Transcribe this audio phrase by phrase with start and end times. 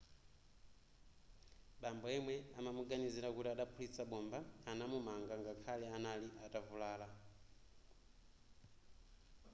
[1.81, 4.39] bambo yemwe amamuganizira kuti adaphulitsa bomba
[4.71, 7.07] anamumanga ngakhale anali atavulala